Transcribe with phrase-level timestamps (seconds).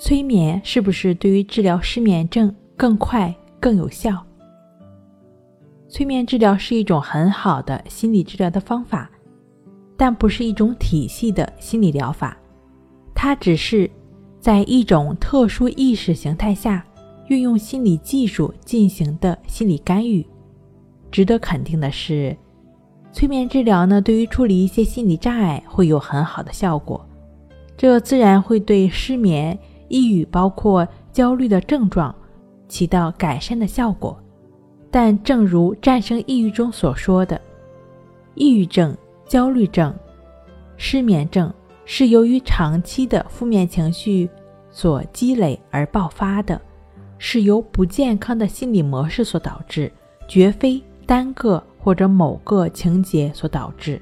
[0.00, 4.16] 催眠是不是对于治疗失眠症更快更有效？
[5.90, 9.10] 催眠治疗是一种很好的心理治疗的方法，
[9.98, 12.34] 但不是一种体系的心理疗法，
[13.14, 13.88] 它只是
[14.40, 16.82] 在一种特殊意识形态下
[17.28, 20.26] 运用心理技术进行的心理干预。
[21.10, 22.34] 值得肯定的是，
[23.12, 27.06] 催眠治疗呢，对于处理一些心理障碍会有很好的效果，
[27.76, 29.58] 这自然会对失眠。
[29.90, 32.14] 抑郁包括焦虑的症状，
[32.68, 34.18] 起到改善的效果。
[34.90, 37.38] 但正如《战胜抑郁》中所说的，
[38.34, 39.94] 抑郁症、焦虑症、
[40.76, 41.52] 失眠症
[41.84, 44.28] 是由于长期的负面情绪
[44.70, 46.60] 所积累而爆发的，
[47.18, 49.92] 是由不健康的心理模式所导致，
[50.26, 54.00] 绝非单个或者某个情节所导致。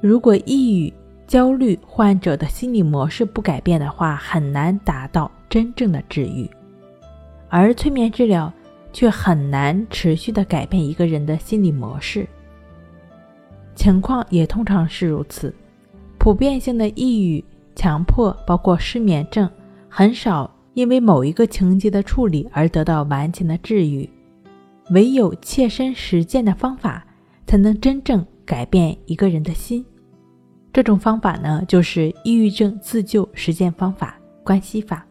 [0.00, 0.92] 如果抑郁，
[1.34, 6.48] 焦虑患者的心理模式不改变的话，很难达到真正的治愈，
[7.48, 8.52] 而催眠治疗
[8.92, 12.24] 却很难持续的改变一个人的心理模式。
[13.74, 15.52] 情况也通常是如此，
[16.18, 19.50] 普遍性的抑郁、强迫，包括失眠症，
[19.88, 24.08] 很少因为某一个情节的处理而得到完全的治愈。
[24.90, 27.04] 唯有切身实践的方法，
[27.44, 29.84] 才能真正改变一个人的心。
[30.74, 35.06] 这种方法呢，就是抑郁症自救实践方法——关系法。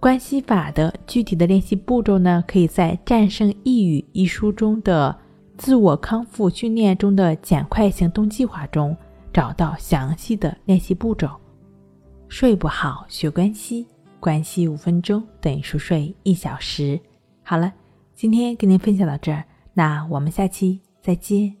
[0.00, 5.14] 关系法的具体的练习步骤呢，可以在《战胜抑郁》一书中的
[5.58, 8.96] 自我康复训练中的简快行动计划中
[9.30, 11.28] 找到详细的练习步骤。
[12.30, 13.86] 睡不好学关系，
[14.18, 16.98] 关系五分钟等于熟睡一小时。
[17.42, 17.70] 好了，
[18.14, 19.44] 今天跟您分享到这儿，
[19.74, 21.59] 那我们下期再见。